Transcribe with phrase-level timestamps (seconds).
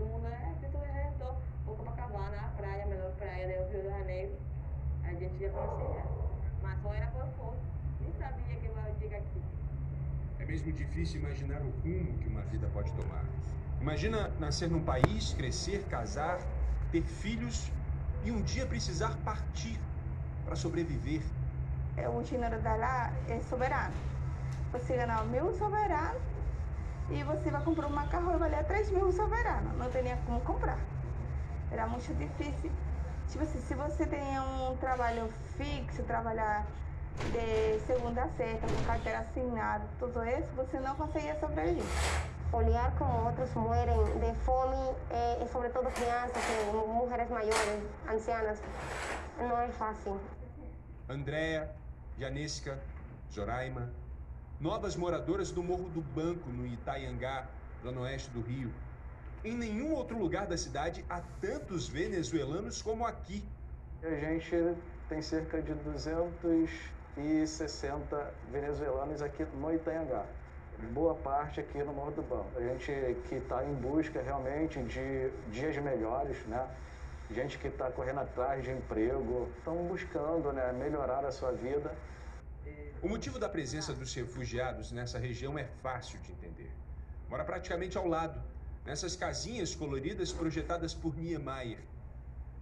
[0.00, 3.88] todo mundo é Cristo Redentor, ou Copacabana, a praia, a melhor praia do Rio de
[3.88, 4.32] Janeiro.
[5.04, 6.04] A gente já conhecia,
[6.62, 7.58] mas só era por foto.
[8.00, 9.42] Nem sabia que ia chegar aqui.
[10.38, 13.24] É mesmo difícil imaginar o rumo que uma vida pode tomar.
[13.78, 16.40] Imagina nascer num país, crescer, casar,
[16.90, 17.70] ter filhos
[18.24, 19.78] e um dia precisar partir
[20.46, 21.22] para sobreviver.
[21.98, 23.94] É, o dinheiro da lá é soberano.
[24.72, 26.18] Você ganha mil soberano
[27.10, 29.72] e você vai comprar um carro e valer 3 mil soberano.
[29.76, 30.78] Não tinha como comprar.
[31.70, 32.70] Era muito difícil.
[33.28, 36.66] Tipo assim, se você tem um trabalho fixo, trabalhar
[37.32, 41.84] de segunda a sexta, com carteira assinada, tudo isso, você não conseguia sobreviver.
[42.52, 44.76] Olhar como outros morrem de fome,
[45.10, 48.60] e, e sobretudo crianças, e mulheres maiores, ancianas,
[49.38, 50.20] não é fácil.
[51.08, 51.70] Andréa,
[52.18, 52.78] Janesca,
[53.32, 53.90] Zoraima,
[54.60, 57.46] novas moradoras do Morro do Banco, no Itaiangá,
[57.82, 58.70] zona oeste do Rio.
[59.42, 63.42] Em nenhum outro lugar da cidade há tantos venezuelanos como aqui.
[64.02, 64.76] A gente
[65.08, 70.26] tem cerca de 260 venezuelanos aqui no Itaiangá.
[70.92, 72.50] Boa parte aqui no Morro do Banco.
[72.56, 72.92] A gente
[73.28, 76.68] que está em busca realmente de dias melhores, né?
[77.30, 81.96] Gente que está correndo atrás de emprego, estão buscando né, melhorar a sua vida.
[83.02, 86.70] O motivo da presença dos refugiados nessa região é fácil de entender.
[87.28, 88.42] Mora praticamente ao lado,
[88.84, 91.80] nessas casinhas coloridas projetadas por Niemeyer.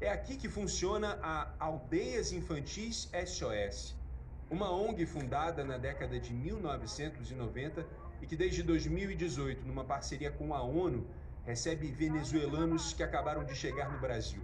[0.00, 3.96] É aqui que funciona a Aldeias Infantis SOS,
[4.48, 7.84] uma ONG fundada na década de 1990
[8.22, 11.06] e que desde 2018, numa parceria com a ONU,
[11.44, 14.42] recebe venezuelanos que acabaram de chegar no Brasil.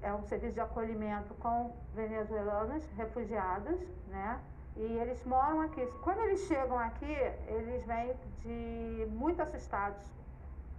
[0.00, 4.40] É um serviço de acolhimento com venezuelanos refugiados, né?
[4.76, 5.86] E eles moram aqui.
[6.02, 7.12] Quando eles chegam aqui,
[7.46, 10.04] eles vêm de muito assustados,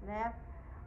[0.01, 0.33] né?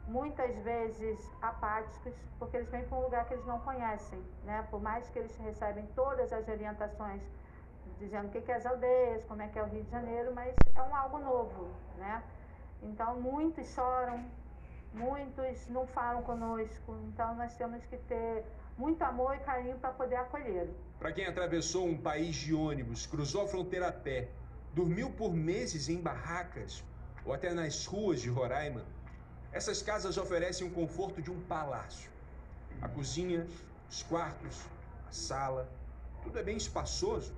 [0.07, 4.65] Muitas vezes apáticos, porque eles vêm para um lugar que eles não conhecem, né?
[4.69, 7.21] Por mais que eles recebem todas as orientações
[7.97, 10.55] dizendo o que é as aldeias, como é que é o Rio de Janeiro, mas
[10.75, 12.23] é um algo novo, né?
[12.81, 14.23] Então muitos choram,
[14.93, 18.45] muitos não falam conosco, então nós temos que ter
[18.77, 20.75] muito amor e carinho para poder acolhê-lo.
[20.99, 24.31] Para quem atravessou um país de ônibus, cruzou a fronteira a pé,
[24.73, 26.83] dormiu por meses em barracas
[27.23, 28.83] ou até nas ruas de Roraima,
[29.51, 32.09] essas casas oferecem o conforto de um palácio.
[32.81, 33.47] A cozinha,
[33.89, 34.65] os quartos,
[35.07, 35.71] a sala,
[36.23, 37.33] tudo é bem espaçoso,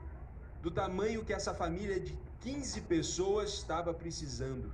[0.61, 4.73] do tamanho que essa família de 15 pessoas estava precisando.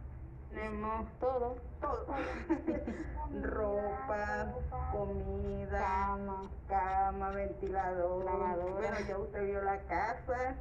[0.55, 2.05] Temos todo, todo.
[3.41, 4.53] Ropa,
[4.91, 6.49] comida, Cama.
[6.69, 8.73] cama, ventilador, Lavadora.
[8.73, 10.55] Bueno, ya usted vio la casa,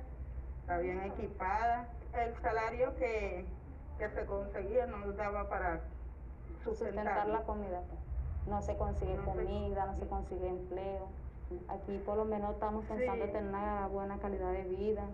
[0.60, 1.88] está bien equipada.
[2.12, 3.46] El salario que,
[3.98, 5.80] que se conseguía no daba para
[6.64, 7.44] sustentar la sustentar.
[7.44, 7.82] comida.
[8.46, 11.08] No se consigue No se comida, no se consigue empleo.
[11.68, 13.30] Aquí por lo menos estamos pensando Sí.
[13.32, 15.04] tener una buena calidad de vida.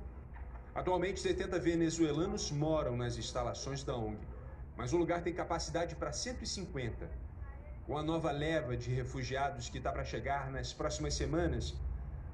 [0.75, 4.17] Atualmente, 70 venezuelanos moram nas instalações da ONG,
[4.81, 7.07] mas o lugar tem capacidade para 150.
[7.87, 11.75] Com a nova leva de refugiados que está para chegar nas próximas semanas,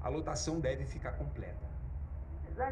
[0.01, 1.67] a lotação deve ficar completa.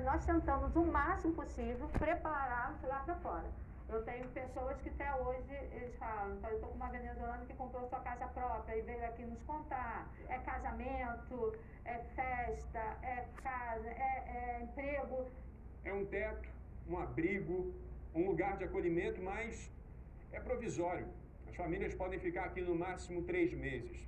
[0.06, 3.44] Nós tentamos o máximo possível prepará-los lá para fora.
[3.90, 7.54] Eu tenho pessoas que até hoje eles falam, então eu estou com uma venezuelana que
[7.56, 10.10] comprou sua casa própria e veio aqui nos contar.
[10.30, 11.54] É casamento,
[11.84, 15.30] é festa, é casa, é, é emprego.
[15.84, 16.48] É um teto,
[16.88, 17.74] um abrigo,
[18.16, 19.70] um lugar de acolhimento, mas
[20.32, 21.08] é provisório.
[21.48, 24.08] As famílias podem ficar aqui no máximo três meses.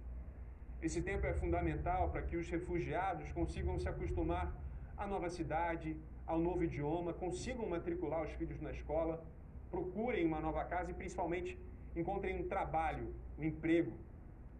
[0.82, 4.56] Esse tempo é fundamental para que os refugiados consigam se acostumar
[4.96, 9.24] à nova cidade, ao novo idioma, consigam matricular os filhos na escola,
[9.70, 11.58] procurem uma nova casa e, principalmente,
[11.96, 13.94] encontrem um trabalho, um emprego,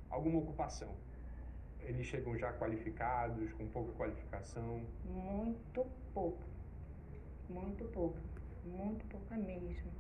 [0.10, 0.94] alguma ocupação.
[1.82, 4.82] Eles chegam já qualificados, com pouca qualificação.
[5.06, 6.44] Muito pouco.
[7.50, 8.18] Muito pouco.
[8.68, 9.92] Muito pouco mesmo.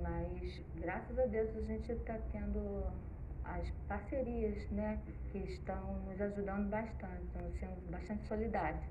[0.00, 2.84] Mas, graças a Deus, a gente está tendo
[3.44, 5.00] as parcerias, né?
[5.30, 8.84] Que estão nos ajudando bastante, estão sendo bastante solidários.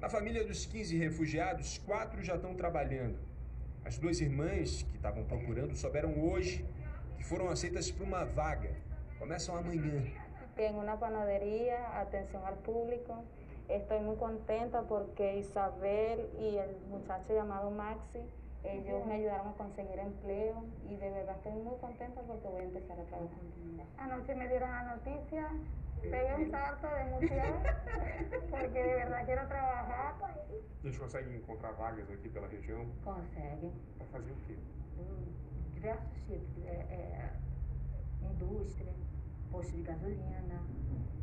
[0.00, 3.18] Na família dos 15 refugiados, quatro já estão trabalhando.
[3.84, 6.64] As duas irmãs que estavam procurando souberam hoje
[7.16, 8.74] que foram aceitas para uma vaga.
[9.18, 10.02] Começam amanhã.
[10.56, 13.24] Tengo una panadería, atención al público.
[13.70, 18.18] Estoy muy contenta porque Isabel y el muchacho llamado Maxi,
[18.64, 22.64] ellos me ayudaron a conseguir empleo y de verdad estoy muy contenta porque voy a
[22.64, 23.38] empezar a trabajar.
[23.96, 25.48] Anoche me dieron la noticia,
[26.02, 27.62] pegué un salto de emoción,
[28.50, 30.14] porque de verdad quiero trabajar.
[30.82, 34.58] Eles conseguem encontrar vagas aqui pela região Conseguem para fazer o quê?
[34.98, 35.32] hum,
[35.74, 36.64] diversos tipos.
[36.66, 37.30] É, é,
[38.22, 38.92] indústria,
[39.52, 40.60] posto de gasolina,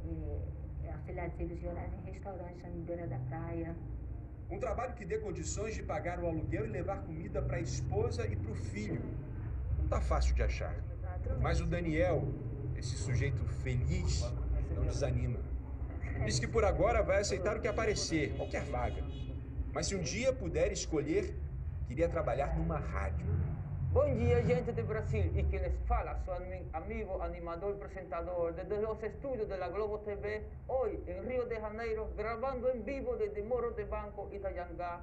[0.06, 3.76] é, auxiliar de serviços gerais em restaurantes na beira da praia.
[4.50, 8.26] Um trabalho que dê condições de pagar o aluguel e levar comida para a esposa
[8.28, 9.02] e para o filho.
[9.80, 10.76] Não tá fácil de achar.
[11.42, 12.28] Mas o Daniel,
[12.78, 14.22] esse sujeito feliz,
[14.76, 15.40] não desanima.
[16.26, 19.04] Diz que por agora vai aceitar o que aparecer, qualquer vaga.
[19.74, 21.36] Mas se um dia puder escolher,
[21.88, 23.26] queria trabalhar numa rádio.
[23.94, 25.32] Bom dia, gente de Brasil.
[25.34, 26.34] E quem les fala, sou
[26.74, 32.08] amigo, animador e apresentador desde os estúdios da Globo TV, hoje em Rio de Janeiro,
[32.18, 35.02] gravando em vivo desde Morro de Banco, Itaiangá.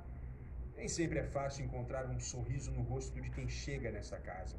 [0.76, 4.56] Nem sempre é fácil encontrar um sorriso no rosto de quem chega nessa casa.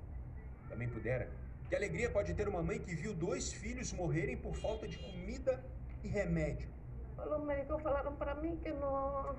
[0.69, 1.29] Também pudera.
[1.69, 5.63] Que alegria pode ter uma mãe que viu dois filhos morrerem por falta de comida
[6.03, 6.69] e remédio.
[7.17, 9.35] Os médicos falaram para mim que não,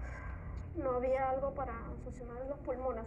[0.76, 1.72] não havia algo para
[2.04, 3.04] funcionar os pulmões.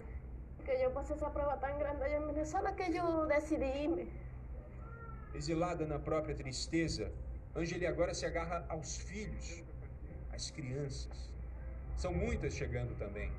[0.66, 4.12] Que eu passei essa prova tão grande em Venezuela que eu decidi irme.
[5.34, 7.12] Exilada na própria tristeza,
[7.56, 9.64] Angeli agora se agarra aos filhos,
[10.32, 11.32] às crianças.
[11.96, 13.32] São muitas chegando também.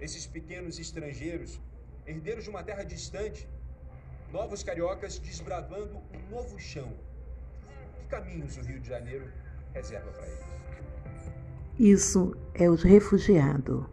[0.00, 1.60] Esses pequenos estrangeiros,
[2.06, 3.48] herdeiros de uma terra distante,
[4.32, 6.92] novos cariocas desbravando um novo chão.
[7.96, 9.30] Que caminhos o Rio de Janeiro
[9.72, 10.44] reserva para eles?
[11.78, 13.84] Isso é os refugiados.